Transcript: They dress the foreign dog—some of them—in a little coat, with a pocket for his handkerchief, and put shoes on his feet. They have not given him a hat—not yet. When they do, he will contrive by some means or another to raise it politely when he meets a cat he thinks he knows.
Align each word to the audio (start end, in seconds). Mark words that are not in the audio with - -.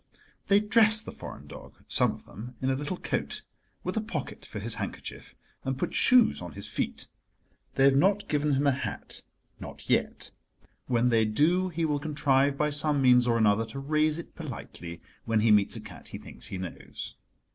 They 0.47 0.59
dress 0.59 0.99
the 0.99 1.11
foreign 1.11 1.45
dog—some 1.45 2.11
of 2.11 2.25
them—in 2.25 2.71
a 2.71 2.75
little 2.75 2.97
coat, 2.97 3.43
with 3.83 3.95
a 3.95 4.01
pocket 4.01 4.47
for 4.47 4.59
his 4.59 4.73
handkerchief, 4.81 5.35
and 5.63 5.77
put 5.77 5.93
shoes 5.93 6.41
on 6.41 6.53
his 6.53 6.67
feet. 6.67 7.07
They 7.75 7.83
have 7.83 7.95
not 7.95 8.27
given 8.27 8.53
him 8.55 8.65
a 8.65 8.71
hat—not 8.71 9.87
yet. 9.91 10.31
When 10.87 11.09
they 11.09 11.25
do, 11.25 11.69
he 11.69 11.85
will 11.85 11.99
contrive 11.99 12.57
by 12.57 12.71
some 12.71 12.99
means 12.99 13.27
or 13.27 13.37
another 13.37 13.67
to 13.67 13.79
raise 13.79 14.17
it 14.17 14.33
politely 14.33 15.01
when 15.25 15.41
he 15.41 15.51
meets 15.51 15.75
a 15.75 15.79
cat 15.79 16.07
he 16.07 16.17
thinks 16.17 16.47
he 16.47 16.57
knows. 16.57 17.15